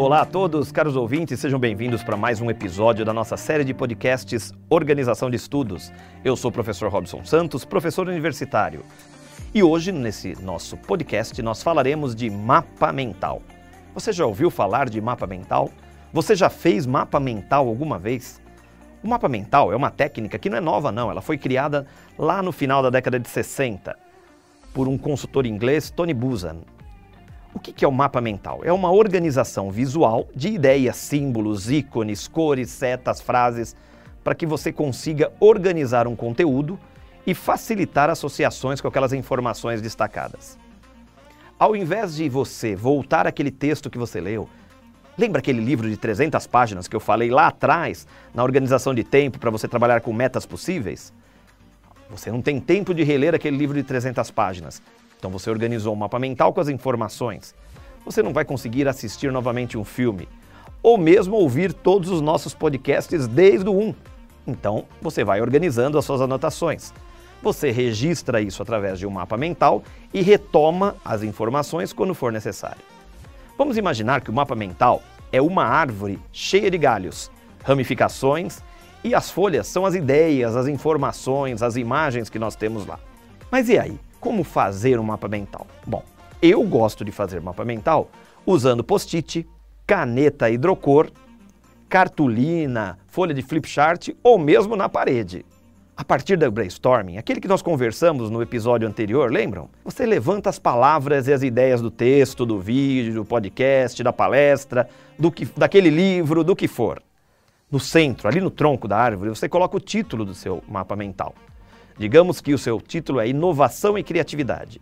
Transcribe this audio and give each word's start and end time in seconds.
Olá 0.00 0.22
a 0.22 0.24
todos, 0.24 0.72
caros 0.72 0.96
ouvintes, 0.96 1.38
sejam 1.40 1.60
bem-vindos 1.60 2.02
para 2.02 2.16
mais 2.16 2.40
um 2.40 2.50
episódio 2.50 3.04
da 3.04 3.12
nossa 3.12 3.36
série 3.36 3.64
de 3.64 3.74
podcasts 3.74 4.50
Organização 4.70 5.28
de 5.28 5.36
Estudos. 5.36 5.92
Eu 6.24 6.34
sou 6.36 6.48
o 6.48 6.54
professor 6.54 6.90
Robson 6.90 7.22
Santos, 7.22 7.66
professor 7.66 8.08
universitário. 8.08 8.82
E 9.54 9.62
hoje, 9.62 9.92
nesse 9.92 10.42
nosso 10.42 10.78
podcast, 10.78 11.42
nós 11.42 11.62
falaremos 11.62 12.14
de 12.14 12.30
mapa 12.30 12.90
mental. 12.94 13.42
Você 13.92 14.10
já 14.10 14.24
ouviu 14.24 14.48
falar 14.50 14.88
de 14.88 14.98
mapa 15.02 15.26
mental? 15.26 15.70
Você 16.14 16.34
já 16.34 16.48
fez 16.48 16.86
mapa 16.86 17.20
mental 17.20 17.68
alguma 17.68 17.98
vez? 17.98 18.40
O 19.04 19.08
mapa 19.08 19.28
mental 19.28 19.70
é 19.70 19.76
uma 19.76 19.90
técnica 19.90 20.38
que 20.38 20.48
não 20.48 20.56
é 20.56 20.62
nova, 20.62 20.90
não. 20.90 21.10
Ela 21.10 21.20
foi 21.20 21.36
criada 21.36 21.86
lá 22.18 22.42
no 22.42 22.52
final 22.52 22.82
da 22.82 22.88
década 22.88 23.20
de 23.20 23.28
60 23.28 23.94
por 24.72 24.88
um 24.88 24.96
consultor 24.96 25.44
inglês, 25.44 25.90
Tony 25.90 26.14
Buzan. 26.14 26.60
O 27.52 27.58
que 27.58 27.84
é 27.84 27.88
o 27.88 27.92
mapa 27.92 28.20
mental? 28.20 28.60
É 28.62 28.72
uma 28.72 28.92
organização 28.92 29.70
visual 29.70 30.28
de 30.34 30.48
ideias, 30.48 30.96
símbolos, 30.96 31.70
ícones, 31.70 32.28
cores, 32.28 32.70
setas, 32.70 33.20
frases, 33.20 33.74
para 34.22 34.34
que 34.34 34.46
você 34.46 34.72
consiga 34.72 35.32
organizar 35.40 36.06
um 36.06 36.14
conteúdo 36.14 36.78
e 37.26 37.34
facilitar 37.34 38.08
associações 38.08 38.80
com 38.80 38.88
aquelas 38.88 39.12
informações 39.12 39.82
destacadas. 39.82 40.58
Ao 41.58 41.74
invés 41.74 42.14
de 42.14 42.28
você 42.28 42.74
voltar 42.74 43.26
aquele 43.26 43.50
texto 43.50 43.90
que 43.90 43.98
você 43.98 44.20
leu, 44.20 44.48
lembra 45.18 45.40
aquele 45.40 45.60
livro 45.60 45.90
de 45.90 45.96
300 45.96 46.46
páginas 46.46 46.86
que 46.86 46.96
eu 46.96 47.00
falei 47.00 47.30
lá 47.30 47.48
atrás, 47.48 48.06
na 48.32 48.42
organização 48.44 48.94
de 48.94 49.04
tempo 49.04 49.38
para 49.38 49.50
você 49.50 49.66
trabalhar 49.66 50.00
com 50.00 50.12
metas 50.12 50.46
possíveis? 50.46 51.12
Você 52.08 52.30
não 52.30 52.40
tem 52.40 52.60
tempo 52.60 52.94
de 52.94 53.02
reler 53.02 53.34
aquele 53.34 53.56
livro 53.56 53.76
de 53.76 53.82
300 53.82 54.30
páginas. 54.30 54.80
Então 55.20 55.30
você 55.30 55.50
organizou 55.50 55.92
um 55.92 55.96
mapa 55.96 56.18
mental 56.18 56.50
com 56.50 56.62
as 56.62 56.68
informações. 56.70 57.54
Você 58.06 58.22
não 58.22 58.32
vai 58.32 58.42
conseguir 58.42 58.88
assistir 58.88 59.30
novamente 59.30 59.76
um 59.76 59.84
filme 59.84 60.26
ou 60.82 60.96
mesmo 60.96 61.36
ouvir 61.36 61.74
todos 61.74 62.08
os 62.08 62.22
nossos 62.22 62.54
podcasts 62.54 63.28
desde 63.28 63.68
o 63.68 63.78
1. 63.78 63.94
Então 64.46 64.86
você 65.00 65.22
vai 65.22 65.42
organizando 65.42 65.98
as 65.98 66.06
suas 66.06 66.22
anotações. 66.22 66.94
Você 67.42 67.70
registra 67.70 68.40
isso 68.40 68.62
através 68.62 68.98
de 68.98 69.06
um 69.06 69.10
mapa 69.10 69.36
mental 69.36 69.84
e 70.12 70.22
retoma 70.22 70.96
as 71.04 71.22
informações 71.22 71.92
quando 71.92 72.14
for 72.14 72.32
necessário. 72.32 72.82
Vamos 73.58 73.76
imaginar 73.76 74.22
que 74.22 74.30
o 74.30 74.32
mapa 74.32 74.54
mental 74.54 75.02
é 75.30 75.42
uma 75.42 75.64
árvore 75.64 76.18
cheia 76.32 76.70
de 76.70 76.78
galhos, 76.78 77.30
ramificações 77.62 78.60
e 79.04 79.14
as 79.14 79.30
folhas 79.30 79.66
são 79.66 79.84
as 79.84 79.94
ideias, 79.94 80.56
as 80.56 80.66
informações, 80.66 81.62
as 81.62 81.76
imagens 81.76 82.30
que 82.30 82.38
nós 82.38 82.56
temos 82.56 82.86
lá. 82.86 82.98
Mas 83.50 83.68
e 83.68 83.78
aí? 83.78 84.00
Como 84.20 84.44
fazer 84.44 85.00
um 85.00 85.02
mapa 85.02 85.26
mental? 85.26 85.66
Bom, 85.86 86.04
eu 86.42 86.62
gosto 86.62 87.04
de 87.04 87.10
fazer 87.10 87.40
mapa 87.40 87.64
mental 87.64 88.10
usando 88.44 88.84
post-it, 88.84 89.48
caneta 89.86 90.50
hidrocor, 90.50 91.10
cartolina, 91.88 92.98
folha 93.08 93.32
de 93.32 93.40
flipchart 93.40 94.10
ou 94.22 94.38
mesmo 94.38 94.76
na 94.76 94.88
parede. 94.88 95.44
A 95.96 96.04
partir 96.04 96.36
do 96.36 96.50
brainstorming, 96.50 97.18
aquele 97.18 97.40
que 97.40 97.48
nós 97.48 97.62
conversamos 97.62 98.30
no 98.30 98.40
episódio 98.42 98.86
anterior, 98.86 99.30
lembram? 99.30 99.68
Você 99.84 100.06
levanta 100.06 100.48
as 100.48 100.58
palavras 100.58 101.26
e 101.26 101.32
as 101.32 101.42
ideias 101.42 101.80
do 101.80 101.90
texto, 101.90 102.46
do 102.46 102.58
vídeo, 102.58 103.14
do 103.14 103.24
podcast, 103.24 104.02
da 104.02 104.12
palestra, 104.12 104.88
do 105.18 105.30
que, 105.30 105.46
daquele 105.56 105.90
livro, 105.90 106.44
do 106.44 106.54
que 106.54 106.68
for. 106.68 107.02
No 107.70 107.80
centro, 107.80 108.28
ali 108.28 108.40
no 108.40 108.50
tronco 108.50 108.88
da 108.88 108.98
árvore, 108.98 109.30
você 109.30 109.48
coloca 109.48 109.76
o 109.76 109.80
título 109.80 110.24
do 110.24 110.34
seu 110.34 110.62
mapa 110.68 110.96
mental. 110.96 111.34
Digamos 111.98 112.40
que 112.40 112.54
o 112.54 112.58
seu 112.58 112.80
título 112.80 113.20
é 113.20 113.28
Inovação 113.28 113.98
e 113.98 114.02
Criatividade. 114.02 114.80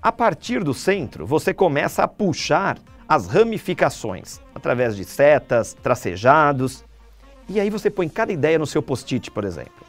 A 0.00 0.10
partir 0.10 0.62
do 0.64 0.74
centro, 0.74 1.26
você 1.26 1.54
começa 1.54 2.02
a 2.02 2.08
puxar 2.08 2.78
as 3.08 3.26
ramificações 3.26 4.40
através 4.54 4.96
de 4.96 5.04
setas, 5.04 5.74
tracejados. 5.74 6.84
E 7.48 7.60
aí 7.60 7.68
você 7.68 7.90
põe 7.90 8.08
cada 8.08 8.32
ideia 8.32 8.58
no 8.58 8.66
seu 8.66 8.82
post-it, 8.82 9.30
por 9.30 9.44
exemplo. 9.44 9.86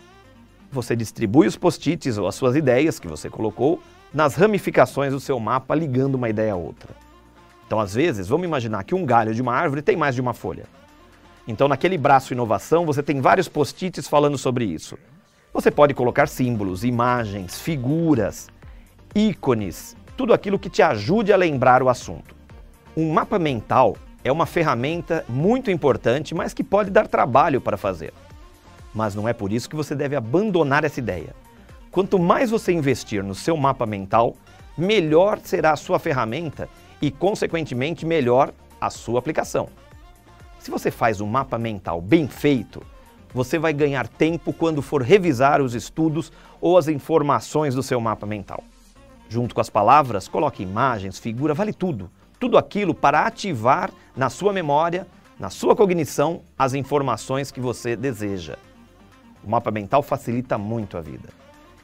Você 0.71 0.95
distribui 0.95 1.47
os 1.47 1.55
post-its 1.55 2.17
ou 2.17 2.27
as 2.27 2.35
suas 2.35 2.55
ideias 2.55 2.99
que 2.99 3.07
você 3.07 3.29
colocou 3.29 3.81
nas 4.13 4.35
ramificações 4.35 5.13
do 5.13 5.19
seu 5.19 5.39
mapa, 5.39 5.73
ligando 5.73 6.15
uma 6.15 6.29
ideia 6.29 6.53
a 6.53 6.55
outra. 6.55 6.95
Então, 7.65 7.79
às 7.79 7.93
vezes, 7.95 8.27
vamos 8.27 8.45
imaginar 8.45 8.83
que 8.83 8.93
um 8.93 9.05
galho 9.05 9.33
de 9.33 9.41
uma 9.41 9.53
árvore 9.53 9.81
tem 9.81 9.95
mais 9.95 10.13
de 10.13 10.21
uma 10.21 10.33
folha. 10.33 10.65
Então, 11.47 11.67
naquele 11.67 11.97
braço 11.97 12.33
inovação, 12.33 12.85
você 12.85 13.01
tem 13.01 13.19
vários 13.19 13.47
post-its 13.47 14.07
falando 14.07 14.38
sobre 14.38 14.65
isso. 14.65 14.97
Você 15.53 15.69
pode 15.69 15.93
colocar 15.93 16.27
símbolos, 16.27 16.83
imagens, 16.83 17.59
figuras, 17.59 18.49
ícones, 19.13 19.95
tudo 20.17 20.33
aquilo 20.33 20.57
que 20.57 20.67
te 20.67 20.81
ajude 20.81 21.31
a 21.31 21.37
lembrar 21.37 21.83
o 21.83 21.89
assunto. 21.89 22.35
Um 22.97 23.13
mapa 23.13 23.37
mental 23.37 23.95
é 24.23 24.31
uma 24.31 24.47
ferramenta 24.47 25.23
muito 25.29 25.69
importante, 25.69 26.33
mas 26.33 26.55
que 26.55 26.63
pode 26.63 26.89
dar 26.89 27.07
trabalho 27.07 27.61
para 27.61 27.77
fazer. 27.77 28.11
Mas 28.95 29.13
não 29.13 29.29
é 29.29 29.33
por 29.33 29.51
isso 29.51 29.69
que 29.69 29.75
você 29.75 29.93
deve 29.93 30.15
abandonar 30.15 30.83
essa 30.83 30.99
ideia. 30.99 31.35
Quanto 31.91 32.17
mais 32.17 32.49
você 32.49 32.71
investir 32.71 33.23
no 33.23 33.35
seu 33.35 33.55
mapa 33.55 33.85
mental, 33.85 34.35
melhor 34.75 35.39
será 35.43 35.73
a 35.73 35.75
sua 35.75 35.99
ferramenta 35.99 36.67
e, 36.99 37.11
consequentemente, 37.11 38.07
melhor 38.07 38.51
a 38.81 38.89
sua 38.89 39.19
aplicação. 39.19 39.69
Se 40.57 40.71
você 40.71 40.89
faz 40.89 41.21
um 41.21 41.27
mapa 41.27 41.59
mental 41.59 42.01
bem 42.01 42.27
feito, 42.27 42.83
você 43.33 43.57
vai 43.57 43.73
ganhar 43.73 44.07
tempo 44.07 44.53
quando 44.53 44.81
for 44.81 45.01
revisar 45.01 45.61
os 45.61 45.73
estudos 45.73 46.31
ou 46.61 46.77
as 46.77 46.88
informações 46.88 47.73
do 47.73 47.81
seu 47.81 47.99
mapa 47.99 48.25
mental. 48.25 48.63
Junto 49.27 49.55
com 49.55 49.61
as 49.61 49.69
palavras, 49.69 50.27
coloque 50.27 50.61
imagens, 50.61 51.17
figura, 51.17 51.53
vale 51.53 51.73
tudo. 51.73 52.09
Tudo 52.39 52.57
aquilo 52.57 52.94
para 52.94 53.25
ativar 53.25 53.89
na 54.16 54.29
sua 54.29 54.53
memória, 54.53 55.07
na 55.39 55.49
sua 55.49 55.75
cognição, 55.75 56.41
as 56.57 56.73
informações 56.73 57.51
que 57.51 57.59
você 57.59 57.95
deseja. 57.95 58.57
O 59.44 59.50
mapa 59.50 59.71
mental 59.71 60.03
facilita 60.03 60.57
muito 60.57 60.97
a 60.97 61.01
vida. 61.01 61.29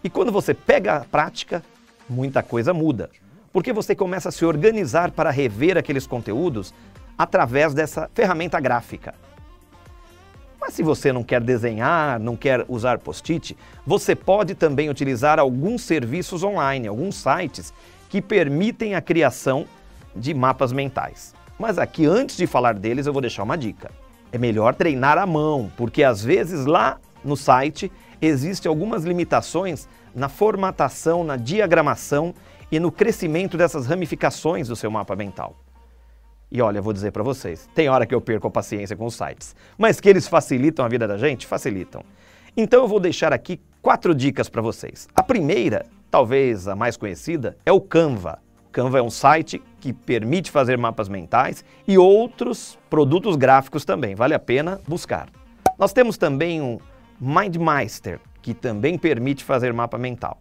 E 0.03 0.09
quando 0.09 0.31
você 0.31 0.53
pega 0.53 0.97
a 0.97 1.05
prática, 1.05 1.63
muita 2.07 2.43
coisa 2.43 2.73
muda. 2.73 3.09
Porque 3.51 3.73
você 3.73 3.95
começa 3.95 4.29
a 4.29 4.31
se 4.31 4.45
organizar 4.45 5.11
para 5.11 5.31
rever 5.31 5.77
aqueles 5.77 6.05
conteúdos 6.05 6.73
através 7.17 7.73
dessa 7.73 8.09
ferramenta 8.13 8.59
gráfica. 8.59 9.15
Mas 10.59 10.73
se 10.73 10.83
você 10.83 11.13
não 11.13 11.23
quer 11.23 11.41
desenhar, 11.41 12.19
não 12.19 12.35
quer 12.35 12.65
usar 12.67 12.99
post-it, 12.99 13.55
você 13.85 14.15
pode 14.15 14.55
também 14.55 14.89
utilizar 14.89 15.39
alguns 15.39 15.81
serviços 15.83 16.43
online, 16.43 16.87
alguns 16.87 17.15
sites 17.15 17.73
que 18.09 18.21
permitem 18.21 18.95
a 18.95 19.01
criação 19.01 19.65
de 20.15 20.33
mapas 20.33 20.71
mentais. 20.71 21.33
Mas 21.57 21.77
aqui, 21.77 22.05
antes 22.05 22.35
de 22.35 22.47
falar 22.47 22.73
deles, 22.73 23.05
eu 23.05 23.13
vou 23.13 23.21
deixar 23.21 23.43
uma 23.43 23.57
dica. 23.57 23.91
É 24.31 24.37
melhor 24.37 24.75
treinar 24.75 25.17
à 25.17 25.25
mão, 25.25 25.71
porque 25.75 26.03
às 26.03 26.23
vezes 26.23 26.65
lá 26.65 26.99
no 27.23 27.35
site 27.35 27.91
existem 28.21 28.69
algumas 28.69 29.03
limitações 29.03 29.87
na 30.13 30.29
formatação, 30.29 31.23
na 31.23 31.35
diagramação 31.35 32.33
e 32.71 32.79
no 32.79 32.91
crescimento 32.91 33.57
dessas 33.57 33.87
ramificações 33.87 34.67
do 34.67 34.75
seu 34.75 34.91
mapa 34.91 35.15
mental. 35.15 35.55
E 36.51 36.61
olha, 36.61 36.81
vou 36.81 36.91
dizer 36.91 37.11
para 37.11 37.21
vocês, 37.21 37.69
tem 37.75 37.89
hora 37.89 38.05
que 38.05 38.15
eu 38.15 38.19
perco 38.19 38.47
a 38.47 38.51
paciência 38.51 38.95
com 38.95 39.05
os 39.05 39.15
sites, 39.15 39.55
mas 39.77 39.99
que 39.99 40.09
eles 40.09 40.27
facilitam 40.27 40.83
a 40.83 40.89
vida 40.89 41.07
da 41.07 41.17
gente, 41.17 41.45
facilitam. 41.45 42.03
Então 42.57 42.81
eu 42.81 42.87
vou 42.87 42.99
deixar 42.99 43.31
aqui 43.31 43.61
quatro 43.81 44.15
dicas 44.15 44.49
para 44.49 44.61
vocês. 44.61 45.07
A 45.13 45.21
primeira, 45.21 45.85
talvez 46.09 46.67
a 46.67 46.75
mais 46.75 46.97
conhecida, 46.97 47.55
é 47.65 47.71
o 47.71 47.79
Canva. 47.79 48.39
Canva 48.71 48.99
é 48.99 49.01
um 49.01 49.09
site 49.09 49.61
que 49.79 49.93
permite 49.93 50.49
fazer 50.49 50.77
mapas 50.77 51.07
mentais 51.07 51.63
e 51.87 51.97
outros 51.97 52.77
produtos 52.89 53.35
gráficos 53.35 53.85
também, 53.85 54.15
vale 54.15 54.33
a 54.33 54.39
pena 54.39 54.81
buscar. 54.87 55.29
Nós 55.77 55.93
temos 55.93 56.17
também 56.17 56.61
um 56.61 56.79
MindMeister, 57.21 58.19
que 58.41 58.53
também 58.53 58.97
permite 58.97 59.43
fazer 59.43 59.73
mapa 59.73 59.97
mental. 59.97 60.39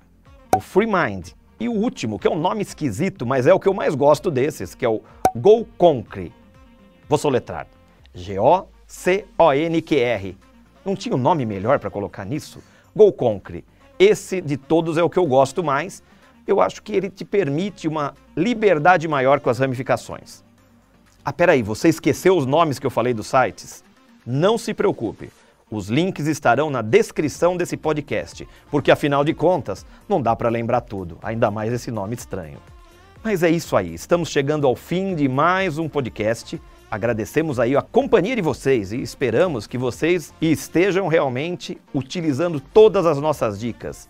O 0.56 0.60
FreeMind. 0.60 1.37
E 1.60 1.68
o 1.68 1.72
último, 1.72 2.18
que 2.18 2.26
é 2.28 2.30
um 2.30 2.38
nome 2.38 2.62
esquisito, 2.62 3.26
mas 3.26 3.46
é 3.46 3.52
o 3.52 3.58
que 3.58 3.68
eu 3.68 3.74
mais 3.74 3.94
gosto 3.94 4.30
desses, 4.30 4.74
que 4.74 4.84
é 4.84 4.88
o 4.88 5.02
GoConquer. 5.34 6.30
Vou 7.08 7.18
soletrar. 7.18 7.66
G-O-C-O-N-Q-R. 8.14 8.68
Não 10.84 10.94
tinha 10.94 11.14
um 11.14 11.18
nome 11.18 11.44
melhor 11.44 11.78
para 11.78 11.90
colocar 11.90 12.24
nisso? 12.24 12.62
GoConquer. 12.94 13.64
Esse 13.98 14.40
de 14.40 14.56
todos 14.56 14.96
é 14.96 15.02
o 15.02 15.10
que 15.10 15.18
eu 15.18 15.26
gosto 15.26 15.64
mais. 15.64 16.00
Eu 16.46 16.60
acho 16.60 16.80
que 16.82 16.92
ele 16.92 17.10
te 17.10 17.24
permite 17.24 17.88
uma 17.88 18.14
liberdade 18.36 19.08
maior 19.08 19.40
com 19.40 19.50
as 19.50 19.58
ramificações. 19.58 20.44
Ah, 21.24 21.32
peraí, 21.32 21.62
você 21.62 21.88
esqueceu 21.88 22.36
os 22.36 22.46
nomes 22.46 22.78
que 22.78 22.86
eu 22.86 22.90
falei 22.90 23.12
dos 23.12 23.26
sites? 23.26 23.82
Não 24.24 24.56
se 24.56 24.72
preocupe. 24.72 25.30
Os 25.70 25.90
links 25.90 26.26
estarão 26.26 26.70
na 26.70 26.80
descrição 26.80 27.54
desse 27.54 27.76
podcast, 27.76 28.48
porque 28.70 28.90
afinal 28.90 29.22
de 29.22 29.34
contas, 29.34 29.84
não 30.08 30.22
dá 30.22 30.34
para 30.34 30.48
lembrar 30.48 30.80
tudo, 30.80 31.18
ainda 31.22 31.50
mais 31.50 31.70
esse 31.70 31.90
nome 31.90 32.14
estranho. 32.14 32.58
Mas 33.22 33.42
é 33.42 33.50
isso 33.50 33.76
aí, 33.76 33.92
estamos 33.92 34.30
chegando 34.30 34.66
ao 34.66 34.74
fim 34.74 35.14
de 35.14 35.28
mais 35.28 35.76
um 35.76 35.86
podcast. 35.86 36.58
Agradecemos 36.90 37.60
aí 37.60 37.76
a 37.76 37.82
companhia 37.82 38.34
de 38.34 38.40
vocês 38.40 38.92
e 38.92 39.02
esperamos 39.02 39.66
que 39.66 39.76
vocês 39.76 40.32
estejam 40.40 41.06
realmente 41.06 41.76
utilizando 41.92 42.60
todas 42.60 43.04
as 43.04 43.18
nossas 43.18 43.60
dicas 43.60 44.08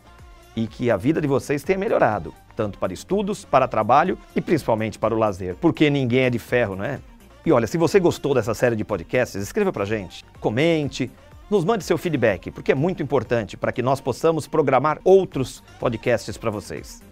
e 0.55 0.69
que 0.69 0.93
a 0.93 0.97
vida 0.97 1.21
de 1.21 1.27
vocês 1.27 1.65
tenha 1.65 1.79
melhorado, 1.79 2.33
tanto 2.55 2.79
para 2.79 2.93
estudos, 2.93 3.45
para 3.45 3.67
trabalho 3.67 4.17
e 4.37 4.41
principalmente 4.41 4.97
para 4.97 5.13
o 5.13 5.19
lazer, 5.19 5.57
porque 5.57 5.91
ninguém 5.91 6.21
é 6.21 6.31
de 6.31 6.39
ferro, 6.39 6.77
não 6.77 6.85
é? 6.85 7.01
E 7.45 7.51
olha, 7.51 7.67
se 7.67 7.79
você 7.79 7.99
gostou 7.99 8.33
dessa 8.35 8.55
série 8.55 8.77
de 8.77 8.85
podcasts, 8.85 9.43
escreva 9.43 9.73
pra 9.73 9.85
gente, 9.85 10.25
comente, 10.39 11.11
nos 11.51 11.65
mande 11.65 11.85
seu 11.85 11.97
feedback, 11.97 12.51
porque 12.51 12.73
é 12.73 12.75
muito 12.75 13.03
importante 13.03 13.57
para 13.57 13.73
que 13.73 13.83
nós 13.83 14.01
possamos 14.01 14.47
programar 14.47 14.99
outros 15.05 15.63
podcasts 15.79 16.37
para 16.37 16.51
vocês. 16.51 17.03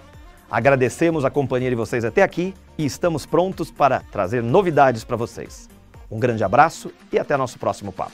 Agradecemos 0.51 1.25
a 1.25 1.31
companhia 1.31 1.71
de 1.71 1.77
vocês 1.77 2.05
até 2.05 2.23
aqui 2.23 2.55
e 2.79 2.85
estamos 2.85 3.27
prontos 3.27 3.71
para 3.71 4.01
trazer 4.01 4.43
novidades 4.43 5.03
para 5.05 5.17
vocês. 5.17 5.69
Um 6.11 6.21
grande 6.21 6.45
abraço 6.45 6.93
e 7.13 7.19
até 7.19 7.37
nosso 7.37 7.59
próximo 7.59 7.93
papo. 7.93 8.13